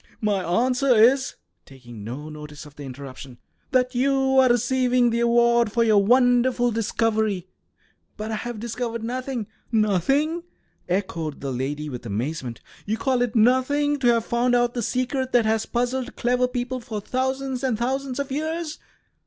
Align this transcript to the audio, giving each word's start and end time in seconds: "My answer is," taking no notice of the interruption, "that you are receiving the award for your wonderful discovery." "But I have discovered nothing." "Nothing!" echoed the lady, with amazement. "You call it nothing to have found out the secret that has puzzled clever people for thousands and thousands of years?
"My 0.19 0.43
answer 0.65 0.95
is," 0.95 1.35
taking 1.63 2.03
no 2.03 2.27
notice 2.27 2.65
of 2.65 2.75
the 2.75 2.81
interruption, 2.81 3.37
"that 3.69 3.93
you 3.93 4.39
are 4.39 4.49
receiving 4.49 5.11
the 5.11 5.19
award 5.19 5.71
for 5.71 5.83
your 5.83 6.03
wonderful 6.03 6.71
discovery." 6.71 7.47
"But 8.17 8.31
I 8.31 8.35
have 8.37 8.59
discovered 8.59 9.03
nothing." 9.03 9.45
"Nothing!" 9.71 10.41
echoed 10.89 11.39
the 11.39 11.51
lady, 11.51 11.87
with 11.87 12.07
amazement. 12.07 12.61
"You 12.87 12.97
call 12.97 13.21
it 13.21 13.35
nothing 13.35 13.99
to 13.99 14.07
have 14.07 14.25
found 14.25 14.55
out 14.55 14.73
the 14.73 14.81
secret 14.81 15.33
that 15.33 15.45
has 15.45 15.67
puzzled 15.67 16.15
clever 16.15 16.47
people 16.47 16.79
for 16.79 16.99
thousands 16.99 17.63
and 17.63 17.77
thousands 17.77 18.17
of 18.17 18.31
years? 18.31 18.79